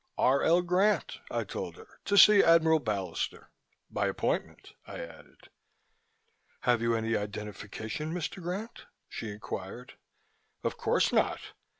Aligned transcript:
"R. 0.17 0.41
L. 0.41 0.63
Grant," 0.63 1.19
I 1.29 1.43
told 1.43 1.75
her. 1.75 1.99
"To 2.05 2.17
see 2.17 2.43
Admiral 2.43 2.79
Ballister. 2.79 3.49
By 3.91 4.07
appointment," 4.07 4.73
I 4.87 4.95
added. 4.99 5.51
"Have 6.61 6.81
you 6.81 6.95
any 6.95 7.15
identification, 7.15 8.11
Mr. 8.11 8.41
Grant?" 8.41 8.87
she 9.07 9.29
inquired. 9.29 9.99
"Of 10.63 10.75
course 10.75 11.13
not. 11.13 11.39